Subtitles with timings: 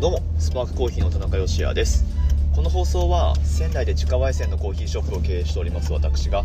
[0.00, 0.22] どうも。
[0.38, 2.04] スパークコーヒーの田中芳也です。
[2.54, 6.44] この放送は仙台で自家焙煎のコーヒーショップを経営しております私が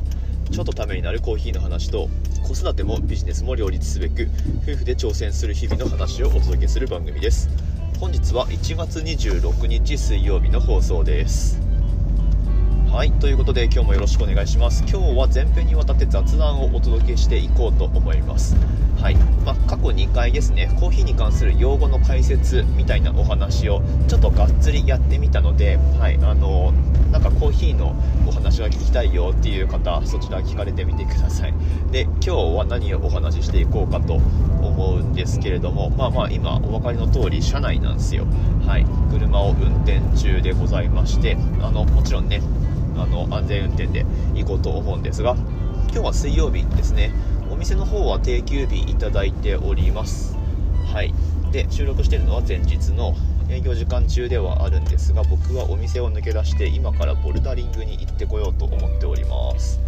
[0.52, 2.10] ちょっとためになるコーヒーの話と
[2.42, 4.28] 子育てもビジネスも両立すべく
[4.64, 7.48] 夫婦で挑戦する日々の話をお届けする番組です。
[8.00, 11.73] 本日は1月26日水曜日の放送です。
[12.94, 14.84] はいということで今日もよろしくお願いします。
[14.88, 18.56] 今日は前編にわたって雑談をお届けしていこうと思います。
[19.02, 26.72] はい、まあ、過去2回ですねコーヒーに関する用語の解説みたいなお話をちょっとがっつりやってみたのではいあの
[27.12, 27.96] なんかコーヒーの
[28.28, 31.54] お話が聞きたいよっていう方そちら聞かれてみてください。
[31.92, 38.28] で今日は何をお話ししていこうかと思うんですけれどもまあまあ今お分かりの通り車内なんですよ。
[38.68, 42.40] はい車を運転中でございましてあのもちろんね
[42.98, 45.36] あの安全運転で行こうと思うんですが
[45.92, 47.12] 今日は水曜日ですね。
[47.52, 50.36] お店の方は定休日いただいております。
[50.92, 51.14] はい。
[51.52, 53.16] で収録してるのは前日の
[53.48, 59.80] 営業時間中ではあるんですが僕はお店を抜け出して今からボルダリングに行ってこようと思っております。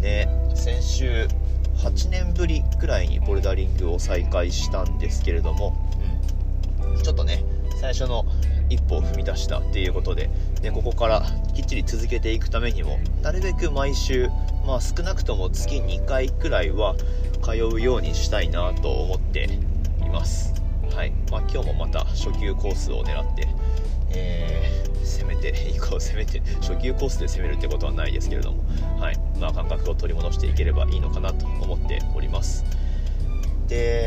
[0.00, 1.28] ね先週
[1.76, 5.76] 8年ぶりくらいにボルダリングを再開したんですけれども、
[6.84, 7.44] うん、ちょっとね
[7.80, 8.24] 最初の
[8.72, 11.22] 一歩を踏み出したっていうことででここから
[11.54, 14.28] きっちり続けていくためにもなるべく毎週、
[14.66, 16.94] まあ、少なくとも月2回くらいは
[17.42, 19.44] 通うようにしたいなと思って
[20.04, 20.54] います、
[20.94, 21.12] はい。
[21.30, 23.48] まあ、今日もまた初級コースを狙って、
[24.10, 26.00] えー、攻めていこう。
[26.00, 28.62] 攻めて初級コースで攻めるってことはないですけれども、
[29.00, 29.18] はい。
[29.40, 32.64] まあ、感覚を取り戻していければいいのかなと思っております。
[33.68, 34.01] で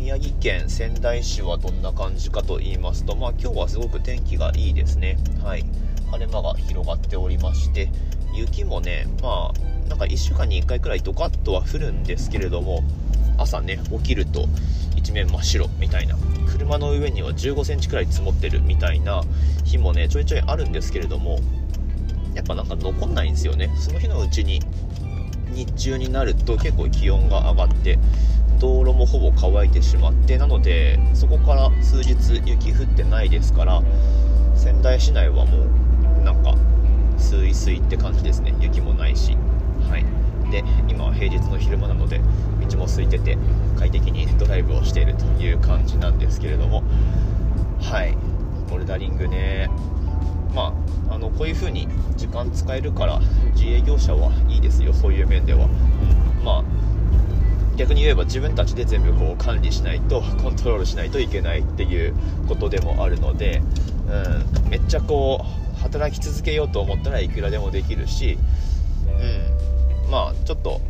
[0.00, 5.18] 宮城県仙台市はどんな感じかと言いますと、まあ、今日はすごく天気がいいですね。
[5.44, 5.64] はい。
[6.10, 7.90] 晴れ間が広がっておりまして、
[8.34, 12.82] 雪もね、まあ、なんか1週間に1回くらいドカッとは降るんですけれども、
[13.36, 14.48] 朝ね、起きると
[14.96, 16.16] 一面真っ白みたいな、
[16.48, 19.22] 車の上には15センチくらい積もってるみたいな
[19.66, 21.40] 日もね、ちょいちょいあるんですけれども、
[22.34, 23.70] やっぱなんか残んないんですよね。
[23.76, 24.62] その日のうちに
[25.52, 27.98] 日中になると結構気温が上がって
[28.58, 33.82] 道路もほぼ乾いてしまってなのでそこから数日雪降ってないですから
[34.54, 36.54] 仙台市内はもうなんか
[37.20, 38.54] スイスイって感じですね。
[38.60, 39.36] 雪もないし。
[39.88, 40.04] はい。
[40.50, 42.20] で今は平日の昼間なので
[42.68, 43.38] 道も空いてて
[43.78, 46.82] 快適にドライブをしているという感じなんですけれども。
[47.80, 48.16] はい。
[48.68, 49.68] ボルダリングね。
[50.54, 50.74] ま
[51.10, 53.20] あ、あのこういう風に時間使えるから
[53.54, 56.64] 自営業者はいいですよそういう面では、うん、まあ
[57.76, 62.14] 逆に言えば自分たちで全部こう管理しないとコントロールしないといけないっていう
[62.46, 63.62] ことでもあるので、
[64.64, 65.44] うん、めっちゃこ
[65.76, 68.38] う働き続けようと思ったらいくらでもできるし、
[70.04, 70.80] うん、まあちょっと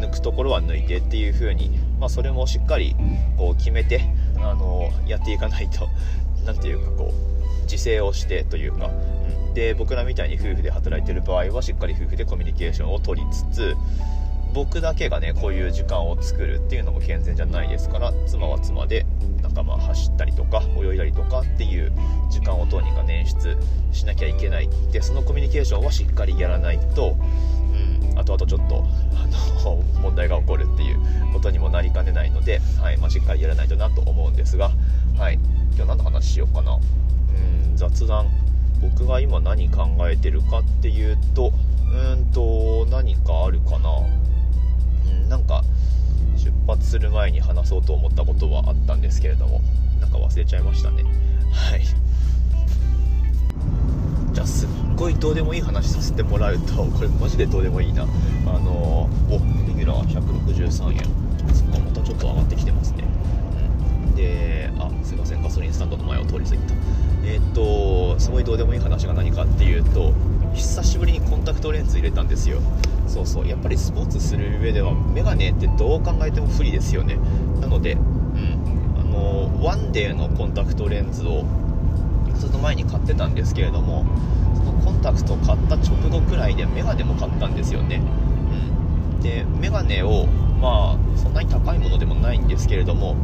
[0.00, 2.96] 抜くところは抜いてっていう風に、まあ、それもしっかり
[3.36, 5.88] こう決めてあのやっていかないと
[6.44, 13.76] 何ていうかこう自制をしてというか、うん、で僕らみたいに夫婦で働いてる場合はしっかり夫婦でコミュニケーションを取りつつ
[14.52, 19.06] 僕だけがねこういう時間を作るっていうのも健全じゃないですから妻は妻で
[19.42, 21.92] なんかまあ走ったりとか泳いだりとかっていう
[22.30, 23.56] 時間をどうにか捻出
[23.92, 24.68] しなきゃいけない。
[24.92, 27.16] でそのコミュニケーションはしっかりやらないと、
[28.10, 28.84] うん、後々ちょっと
[29.14, 29.26] あ
[29.64, 30.99] の問題が起こるっていう。
[32.20, 34.70] ないので、はいまあ、しっかりやらないとなと思うんですが、
[35.18, 35.38] はい、
[35.74, 36.74] 今日何の話しようかな。
[36.74, 38.28] うん雑談。
[38.80, 41.52] 僕が今何考えてるかっていうと
[41.92, 43.90] うんと何かあるかな。
[45.28, 45.62] なんか
[46.36, 49.60] 出発する前に話そうと思ったことはあったんですけれども
[50.00, 51.04] なんか忘れちゃいましたね。
[51.52, 51.84] はい。
[54.32, 58.02] じゃあすっごいどうでもいい話させてもらうとこれマジでどうでもいいな。
[58.02, 58.06] あ
[58.58, 61.00] のおュラー163円。
[61.54, 63.04] そっかまたちょっと上がってきてますね、
[64.08, 65.42] うん、であすいません。
[65.42, 66.74] ガソリンスタンドの前を通り過ぎた。
[67.24, 70.12] えー、っとすごいどうでもいい話が何かっていうと
[70.54, 72.60] 久しぶりにコンタクトレンズ入れたんですよ。
[73.06, 73.48] そうそう。
[73.48, 77.18] やっぱりスポーツする上ではメガネってどう考えても不利ですよね。
[77.60, 81.44] なので、うん、あのワンデーのコンタクトレンズを
[82.36, 84.06] ずっと前に買ってたんですけれども
[84.56, 88.00] そのコンタクトを買った直後くらいでメガネも買ったんですよね、
[89.20, 90.26] でメガネを
[90.60, 93.16] まあそんなに高いものでもないんですけれども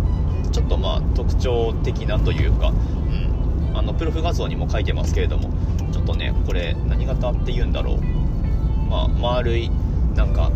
[0.52, 5.50] ちょっとまあ特徴的なというか、うん、あのプロフ画像にも書いてますけれども
[5.92, 8.00] ちょっとねこれ何型っていうんだろう。
[8.88, 9.68] まあ、丸い
[10.14, 10.50] なんか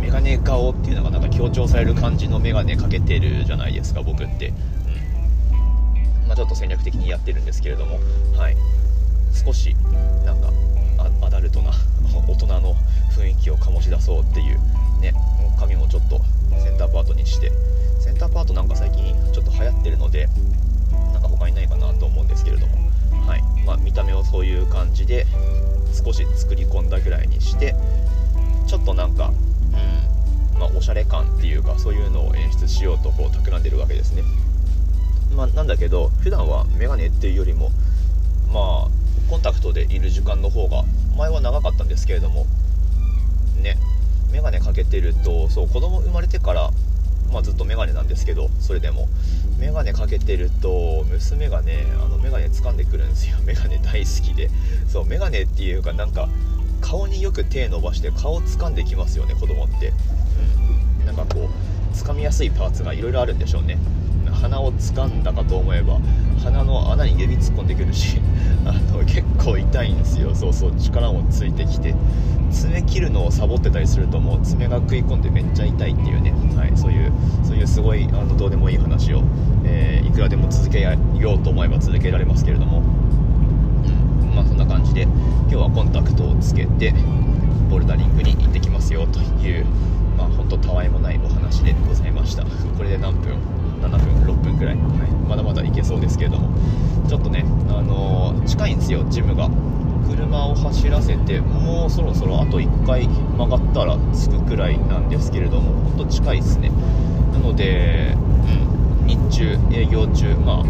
[0.00, 6.28] メガネ顔っていうのがなんか強調される感じのメガネかけてるじゃないですか僕って、うん。
[6.28, 7.98] まあ、ちょっと戦略的にやってるんですけれども、
[8.36, 8.56] はい、
[9.32, 9.74] 少し
[10.24, 10.50] なんか
[11.36, 11.70] ダルトな
[12.26, 12.74] 大人の
[13.14, 14.58] 雰囲気を醸し出そうっていう
[15.02, 15.12] ね
[15.58, 16.18] 髪もちょっと
[16.58, 17.52] センターパートにして。
[18.00, 20.28] センターパートなんか最近ちょっと流行ってるので
[21.12, 22.44] なんか他にないかなと思うんです。
[22.44, 22.76] けれども、
[23.26, 23.42] はい。
[23.66, 25.26] ま見た目をそういう感じで
[25.92, 27.74] 少し作り込んだぐらいにして
[28.66, 29.32] ちょっとなんか
[30.54, 34.22] うんまあおしゃれ感っていうかそういうのを演出しようとこう企んでるわけですね。
[35.34, 37.70] まあ、なんだけど普段はメガネっていうよりも
[38.52, 40.84] まあコンタクトでいる時間の方が
[41.16, 42.46] 前は長かったんですけれども
[43.60, 43.76] ね
[44.32, 46.70] メガネかけてるとそう子供生まれてから
[47.32, 49.08] まあ、ずっとメガネなんですけどそれでも
[49.58, 53.38] メガネかけてると娘がねあのメガネ掴んでくるんですよ。
[53.44, 54.50] メガネ大好きで。
[54.88, 56.28] そうメガネっていうかなんか
[56.80, 59.92] 顔によく手伸ばして顔掴んできますよね子供って。
[61.00, 61.06] うん。
[61.06, 63.78] なんかこう掴みやすいパーツがいろいろあるんでしょうね。
[64.36, 65.98] 鼻を掴んだかと思えば
[66.42, 68.20] 鼻の穴に指突っ込んでくるし
[68.64, 70.34] あの結構痛いんですよ。
[70.34, 71.94] そうそう力もついてきて
[72.50, 77.12] 爪切るのをサボってたりするともう爪が食い込んでめっちゃ痛いっていうね、はい、そういう
[77.42, 79.22] そういうすごいあのどうでもいい話を、
[79.64, 86.94] えー、いくらでも続けようと思えば続けられますけれども、うん、まあそんな感じで今日はコンタクトをつけて
[87.68, 89.66] ボルダリングに行ってきますよという
[90.16, 92.44] まあ本当たわいもないお話でございました。
[92.44, 93.55] これで何分？
[94.56, 96.48] くらい、はい、まだまだ行けそうですけれども
[97.08, 99.48] ちょっとね、あのー、近いんですよジムが。
[100.08, 106.70] 車を走らせてもうそろそろあと1回曲がったら着くくらいなんですけれども本当近いですね。
[107.32, 108.14] なので、
[109.00, 110.62] うん、日中営業中ま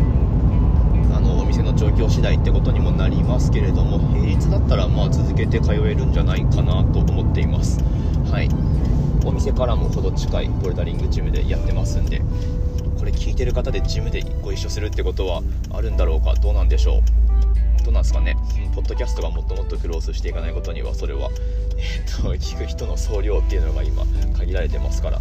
[1.12, 7.78] ああのお店の状況次第ってことにもなりますけれども平日だったらまあ続けて通えるんじゃないかなと思っています。
[8.30, 8.48] はい。
[9.24, 12.22] お店からもほど近いボルダリングジムでやってますんで
[12.98, 16.34] これ聞いてる方でジムでご一緒するってことはあるんだろうか？
[16.34, 17.02] どうなんでしょ
[17.80, 17.84] う？
[17.84, 18.36] どうなんですかね？
[18.74, 21.30] ポッドキャストがもっともっとクロースしていかないことにはそれは、
[21.76, 24.04] えー、っと聞く人の総量っていうのが今
[24.38, 25.20] 限られてますから。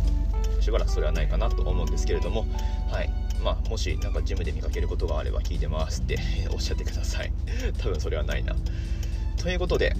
[0.62, 2.46] しばらくそれはないかなと思うんですけれども。
[2.90, 3.10] はい。
[3.44, 6.18] まあ、もしなんかジムで見かけることがあれば聞いてますって
[6.52, 7.32] おっしゃってください。
[7.78, 8.56] 多分それはないな。
[9.38, 9.96] ということで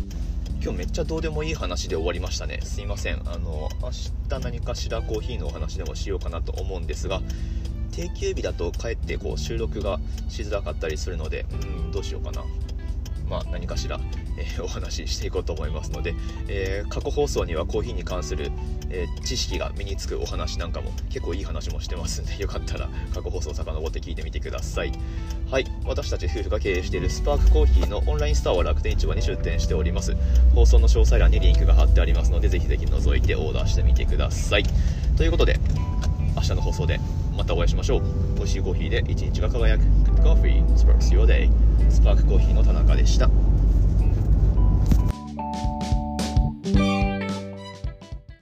[0.64, 2.62] 今日めっちゃどうでもいい話で終わりましたね。
[2.64, 3.22] すいません。
[3.30, 7.22] あの明日何かしらコーヒーのお話でもしようかなと思うんですが
[7.96, 12.44] 定休日だとかえってこう収録がしづらかったりするのでうんどうしようかな。
[13.30, 14.00] まあ、何かしら、
[14.38, 16.14] えー、 お話ししていこうと思いますので、
[16.48, 18.52] えー、過去放送にはコーヒーに関する、
[18.92, 24.92] えー、知識が身につくお話なんかも結構いい話もしてますんで よかったら過去放送を遡って聞いてみてください。
[25.50, 25.66] はい。
[25.86, 30.16] 私たち夫婦が経営しているスパークコーヒーのオンラインストアは楽天市場に出店しております。
[30.54, 34.64] 放送の詳細欄にリンクが貼ってありますのでぜひぜひ覗いてオーダーしてみてください。
[35.18, 35.60] ということで
[36.36, 37.00] 明日の放送で
[37.36, 38.02] またお会いしましょう。
[38.36, 39.84] 美味しいコーヒーで一日が輝く。
[39.84, 40.66] Good Coffee.
[40.76, 41.50] Sparks Your Day.
[41.90, 43.30] スパークコーヒーの田中でした。